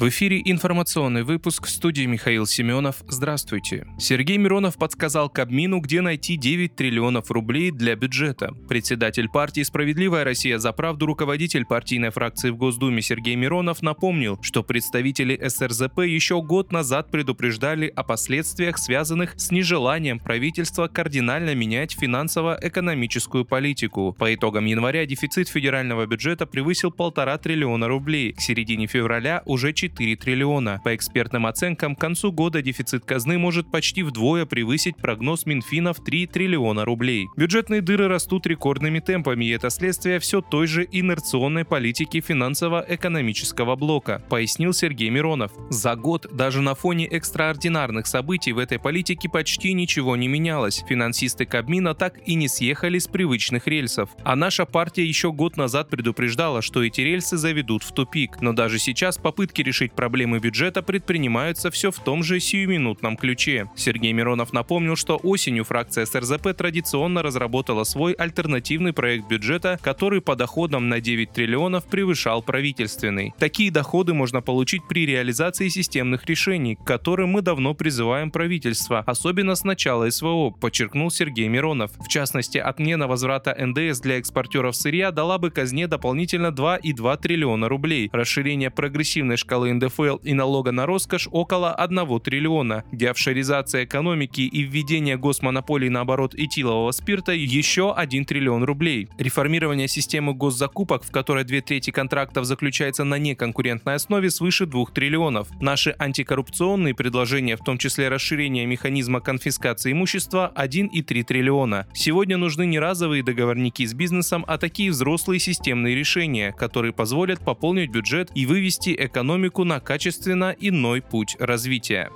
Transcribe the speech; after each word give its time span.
В 0.00 0.08
эфире 0.08 0.40
информационный 0.42 1.24
выпуск 1.24 1.66
в 1.66 1.68
студии 1.68 2.06
Михаил 2.06 2.46
Семенов. 2.46 3.04
Здравствуйте. 3.06 3.86
Сергей 3.98 4.38
Миронов 4.38 4.78
подсказал 4.78 5.28
Кабмину, 5.28 5.78
где 5.80 6.00
найти 6.00 6.38
9 6.38 6.74
триллионов 6.74 7.30
рублей 7.30 7.70
для 7.70 7.96
бюджета. 7.96 8.54
Председатель 8.66 9.28
партии 9.28 9.60
«Справедливая 9.60 10.24
Россия 10.24 10.56
за 10.56 10.72
правду» 10.72 11.04
руководитель 11.04 11.66
партийной 11.66 12.08
фракции 12.08 12.48
в 12.48 12.56
Госдуме 12.56 13.02
Сергей 13.02 13.34
Миронов 13.36 13.82
напомнил, 13.82 14.38
что 14.40 14.62
представители 14.62 15.38
СРЗП 15.46 15.98
еще 15.98 16.40
год 16.40 16.72
назад 16.72 17.10
предупреждали 17.10 17.92
о 17.94 18.02
последствиях, 18.02 18.78
связанных 18.78 19.34
с 19.36 19.50
нежеланием 19.50 20.18
правительства 20.18 20.88
кардинально 20.88 21.54
менять 21.54 21.92
финансово-экономическую 21.92 23.44
политику. 23.44 24.16
По 24.18 24.34
итогам 24.34 24.64
января 24.64 25.04
дефицит 25.04 25.50
федерального 25.50 26.06
бюджета 26.06 26.46
превысил 26.46 26.90
полтора 26.90 27.36
триллиона 27.36 27.86
рублей. 27.86 28.32
К 28.32 28.40
середине 28.40 28.86
февраля 28.86 29.42
уже 29.44 29.74
4 29.74 29.89
4 29.90 30.16
триллиона. 30.16 30.80
По 30.84 30.94
экспертным 30.94 31.46
оценкам, 31.46 31.96
к 31.96 32.00
концу 32.00 32.32
года 32.32 32.62
дефицит 32.62 33.04
казны 33.04 33.38
может 33.38 33.70
почти 33.70 34.02
вдвое 34.02 34.46
превысить 34.46 34.96
прогноз 34.96 35.46
Минфина 35.46 35.92
в 35.92 36.02
3 36.02 36.26
триллиона 36.26 36.84
рублей. 36.84 37.26
Бюджетные 37.36 37.80
дыры 37.80 38.08
растут 38.08 38.46
рекордными 38.46 39.00
темпами, 39.00 39.44
и 39.44 39.50
это 39.50 39.70
следствие 39.70 40.18
все 40.20 40.40
той 40.40 40.66
же 40.66 40.86
инерционной 40.90 41.64
политики 41.64 42.20
финансово-экономического 42.20 43.76
блока, 43.76 44.22
пояснил 44.28 44.72
Сергей 44.72 45.10
Миронов. 45.10 45.52
За 45.70 45.96
год 45.96 46.28
даже 46.32 46.62
на 46.62 46.74
фоне 46.74 47.06
экстраординарных 47.06 48.06
событий 48.06 48.52
в 48.52 48.58
этой 48.58 48.78
политике 48.78 49.28
почти 49.28 49.72
ничего 49.72 50.16
не 50.16 50.28
менялось. 50.28 50.84
Финансисты 50.88 51.46
Кабмина 51.46 51.94
так 51.94 52.18
и 52.26 52.34
не 52.34 52.48
съехали 52.48 52.98
с 52.98 53.06
привычных 53.06 53.66
рельсов. 53.66 54.10
А 54.22 54.36
наша 54.36 54.66
партия 54.66 55.04
еще 55.04 55.32
год 55.32 55.56
назад 55.56 55.88
предупреждала, 55.90 56.62
что 56.62 56.84
эти 56.84 57.00
рельсы 57.00 57.36
заведут 57.36 57.82
в 57.82 57.92
тупик. 57.92 58.40
Но 58.40 58.52
даже 58.52 58.78
сейчас 58.78 59.18
попытки 59.18 59.62
решить 59.62 59.79
решить 59.80 59.92
проблемы 59.92 60.40
бюджета 60.40 60.82
предпринимаются 60.82 61.70
все 61.70 61.90
в 61.90 61.98
том 61.98 62.22
же 62.22 62.38
сиюминутном 62.38 63.16
ключе. 63.16 63.70
Сергей 63.76 64.12
Миронов 64.12 64.52
напомнил, 64.52 64.94
что 64.94 65.16
осенью 65.16 65.64
фракция 65.64 66.04
СРЗП 66.04 66.54
традиционно 66.54 67.22
разработала 67.22 67.84
свой 67.84 68.12
альтернативный 68.12 68.92
проект 68.92 69.26
бюджета, 69.26 69.78
который 69.82 70.20
по 70.20 70.36
доходам 70.36 70.90
на 70.90 71.00
9 71.00 71.32
триллионов 71.32 71.86
превышал 71.86 72.42
правительственный. 72.42 73.32
Такие 73.38 73.70
доходы 73.70 74.12
можно 74.12 74.42
получить 74.42 74.82
при 74.86 75.06
реализации 75.06 75.68
системных 75.68 76.26
решений, 76.26 76.76
к 76.76 76.84
которым 76.84 77.30
мы 77.30 77.40
давно 77.40 77.72
призываем 77.72 78.30
правительство, 78.30 79.02
особенно 79.06 79.54
с 79.54 79.64
начала 79.64 80.10
СВО, 80.10 80.50
подчеркнул 80.50 81.10
Сергей 81.10 81.48
Миронов. 81.48 81.92
В 81.98 82.08
частности, 82.08 82.58
отмена 82.58 83.08
возврата 83.08 83.56
НДС 83.58 84.00
для 84.00 84.18
экспортеров 84.18 84.76
сырья 84.76 85.10
дала 85.10 85.38
бы 85.38 85.50
казне 85.50 85.86
дополнительно 85.86 86.48
2,2 86.48 87.18
триллиона 87.18 87.68
рублей. 87.68 88.10
Расширение 88.12 88.70
прогрессивной 88.70 89.38
шкалы 89.38 89.69
НДФЛ 89.72 90.16
и 90.22 90.34
налога 90.34 90.72
на 90.72 90.86
роскошь 90.86 91.28
около 91.30 91.72
1 91.74 92.20
триллиона, 92.20 92.84
деофшоризация 92.92 93.84
экономики 93.84 94.42
и 94.42 94.62
введение 94.62 95.16
госмонополий 95.16 95.88
на 95.88 96.00
оборот 96.00 96.34
этилового 96.34 96.92
спирта 96.92 97.32
еще 97.32 97.92
1 97.92 98.24
триллион 98.24 98.64
рублей. 98.64 99.08
Реформирование 99.18 99.88
системы 99.88 100.34
госзакупок, 100.34 101.04
в 101.04 101.10
которой 101.10 101.44
две 101.44 101.60
трети 101.60 101.90
контрактов 101.90 102.44
заключается 102.44 103.04
на 103.04 103.18
неконкурентной 103.18 103.94
основе 103.94 104.30
свыше 104.30 104.66
2 104.66 104.86
триллионов. 104.94 105.48
Наши 105.60 105.94
антикоррупционные 105.98 106.94
предложения, 106.94 107.56
в 107.56 107.64
том 107.64 107.78
числе 107.78 108.08
расширение 108.08 108.66
механизма 108.66 109.20
конфискации 109.20 109.92
имущества, 109.92 110.52
1,3 110.56 111.22
триллиона. 111.24 111.86
Сегодня 111.94 112.36
нужны 112.36 112.66
не 112.66 112.78
разовые 112.78 113.22
договорники 113.22 113.84
с 113.84 113.94
бизнесом, 113.94 114.44
а 114.48 114.58
такие 114.58 114.90
взрослые 114.90 115.40
системные 115.40 115.94
решения, 115.94 116.52
которые 116.52 116.92
позволят 116.92 117.40
пополнить 117.40 117.90
бюджет 117.90 118.30
и 118.34 118.46
вывести 118.46 118.94
экономику 118.98 119.59
экономику 119.60 119.64
на 119.64 119.80
качественно 119.80 120.54
иной 120.58 121.02
путь 121.02 121.36
развития. 121.38 122.10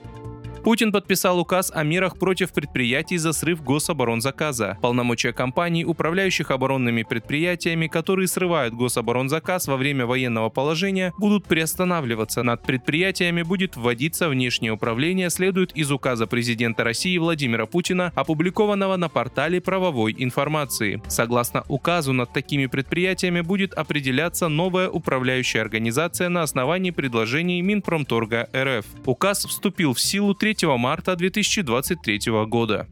Путин 0.64 0.92
подписал 0.92 1.38
указ 1.38 1.70
о 1.74 1.84
мерах 1.84 2.18
против 2.18 2.50
предприятий 2.54 3.18
за 3.18 3.34
срыв 3.34 3.62
гособоронзаказа. 3.62 4.78
Полномочия 4.80 5.34
компаний, 5.34 5.84
управляющих 5.84 6.50
оборонными 6.50 7.02
предприятиями, 7.02 7.86
которые 7.86 8.28
срывают 8.28 8.72
гособоронзаказ 8.72 9.68
во 9.68 9.76
время 9.76 10.06
военного 10.06 10.48
положения, 10.48 11.12
будут 11.18 11.44
приостанавливаться. 11.44 12.42
Над 12.42 12.62
предприятиями 12.62 13.42
будет 13.42 13.76
вводиться 13.76 14.30
внешнее 14.30 14.72
управление, 14.72 15.28
следует 15.28 15.76
из 15.76 15.90
указа 15.92 16.26
президента 16.26 16.82
России 16.82 17.18
Владимира 17.18 17.66
Путина, 17.66 18.10
опубликованного 18.14 18.96
на 18.96 19.10
портале 19.10 19.60
правовой 19.60 20.14
информации. 20.16 21.02
Согласно 21.08 21.64
указу, 21.68 22.14
над 22.14 22.32
такими 22.32 22.64
предприятиями 22.64 23.42
будет 23.42 23.74
определяться 23.74 24.48
новая 24.48 24.88
управляющая 24.88 25.60
организация 25.60 26.30
на 26.30 26.42
основании 26.42 26.90
предложений 26.90 27.60
Минпромторга 27.60 28.48
РФ. 28.56 28.86
Указ 29.04 29.44
вступил 29.44 29.92
в 29.92 30.00
силу 30.00 30.32
3 30.32 30.53
3 30.54 30.76
марта 30.76 31.16
2023 31.16 32.20
года. 32.46 32.88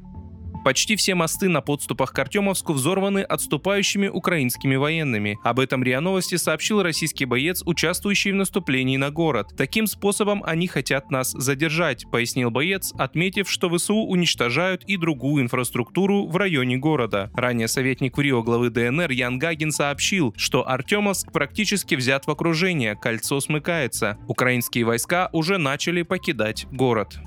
Почти 0.65 0.95
все 0.95 1.17
мосты 1.17 1.49
на 1.49 1.61
подступах 1.61 2.13
к 2.13 2.19
Артемовску 2.21 2.73
взорваны 2.73 3.21
отступающими 3.21 4.07
украинскими 4.07 4.77
военными. 4.77 5.39
Об 5.43 5.59
этом 5.59 5.83
РИА 5.83 6.01
Новости 6.01 6.37
сообщил 6.37 6.83
российский 6.83 7.25
боец, 7.25 7.63
участвующий 7.67 8.31
в 8.31 8.37
наступлении 8.37 8.97
на 8.97 9.11
город. 9.11 9.55
Таким 9.57 9.89
способом 9.89 10.43
они 10.47 10.69
хотят 10.69 11.11
нас 11.11 11.33
задержать, 11.33 12.05
пояснил 12.13 12.53
боец, 12.53 12.93
отметив, 12.97 13.51
что 13.51 13.77
ВСУ 13.77 13.97
уничтожают 13.97 14.85
и 14.85 14.97
другую 14.97 15.43
инфраструктуру 15.43 16.29
в 16.29 16.37
районе 16.37 16.77
города. 16.77 17.31
Ранее 17.35 17.67
советник 17.67 18.17
Рио 18.17 18.45
главы 18.45 18.71
ДНР 18.71 19.11
Ян 19.11 19.39
Гагин 19.39 19.73
сообщил, 19.73 20.33
что 20.37 20.69
Артемовск 20.69 21.33
практически 21.33 21.97
взят 21.97 22.27
в 22.27 22.31
окружение, 22.31 22.95
кольцо 22.95 23.41
смыкается. 23.41 24.17
Украинские 24.29 24.85
войска 24.85 25.29
уже 25.33 25.59
начали 25.59 26.03
покидать 26.03 26.67
город. 26.71 27.19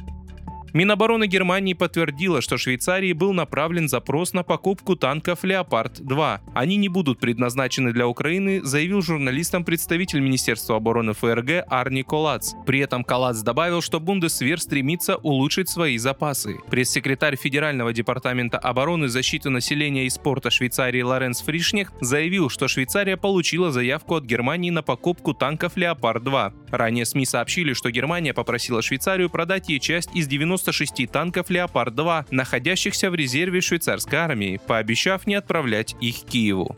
Минобороны 0.75 1.25
Германии 1.25 1.71
подтвердила, 1.71 2.41
что 2.41 2.57
Швейцарии 2.57 3.13
был 3.13 3.31
направлен 3.31 3.87
запрос 3.87 4.33
на 4.33 4.43
покупку 4.43 4.97
танков 4.97 5.45
«Леопард-2». 5.45 6.39
Они 6.53 6.75
не 6.75 6.89
будут 6.89 7.21
предназначены 7.21 7.93
для 7.93 8.09
Украины, 8.09 8.61
заявил 8.61 9.01
журналистам 9.01 9.63
представитель 9.63 10.19
Министерства 10.19 10.75
обороны 10.75 11.13
ФРГ 11.13 11.63
Арни 11.69 12.03
Колац. 12.03 12.55
При 12.65 12.79
этом 12.79 13.05
Колац 13.05 13.39
добавил, 13.39 13.81
что 13.81 14.01
Бундесвер 14.01 14.59
стремится 14.59 15.15
улучшить 15.15 15.69
свои 15.69 15.97
запасы. 15.97 16.57
Пресс-секретарь 16.69 17.37
Федерального 17.37 17.93
департамента 17.93 18.57
обороны, 18.57 19.07
защиты 19.07 19.49
населения 19.49 20.05
и 20.05 20.09
спорта 20.09 20.49
Швейцарии 20.49 21.03
Лоренс 21.03 21.39
Фришнех 21.39 21.93
заявил, 22.01 22.49
что 22.49 22.67
Швейцария 22.67 23.15
получила 23.15 23.71
заявку 23.71 24.15
от 24.15 24.25
Германии 24.25 24.71
на 24.71 24.83
покупку 24.83 25.33
танков 25.33 25.77
«Леопард-2». 25.77 26.53
Ранее 26.71 27.05
СМИ 27.05 27.25
сообщили, 27.25 27.71
что 27.71 27.91
Германия 27.91 28.33
попросила 28.33 28.81
Швейцарию 28.81 29.29
продать 29.29 29.69
ей 29.69 29.79
часть 29.79 30.13
из 30.13 30.27
90 30.27 30.64
96 30.65 31.11
танков 31.11 31.49
«Леопард-2», 31.49 32.25
находящихся 32.31 33.11
в 33.11 33.15
резерве 33.15 33.61
швейцарской 33.61 34.17
армии, 34.17 34.59
пообещав 34.65 35.27
не 35.27 35.35
отправлять 35.35 35.95
их 36.01 36.23
Киеву. 36.23 36.75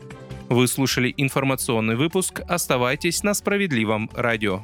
Вы 0.48 0.66
слушали 0.68 1.12
информационный 1.16 1.96
выпуск. 1.96 2.40
Оставайтесь 2.48 3.22
на 3.22 3.34
справедливом 3.34 4.10
радио. 4.14 4.62